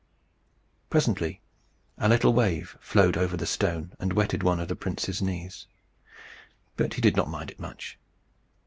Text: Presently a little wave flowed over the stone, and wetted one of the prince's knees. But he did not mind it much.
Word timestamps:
Presently 0.89 1.41
a 1.99 2.09
little 2.09 2.33
wave 2.33 2.75
flowed 2.81 3.15
over 3.17 3.37
the 3.37 3.45
stone, 3.45 3.93
and 3.99 4.13
wetted 4.13 4.41
one 4.41 4.59
of 4.59 4.67
the 4.67 4.75
prince's 4.75 5.21
knees. 5.21 5.67
But 6.75 6.95
he 6.95 7.01
did 7.01 7.15
not 7.15 7.29
mind 7.29 7.51
it 7.51 7.59
much. 7.59 7.99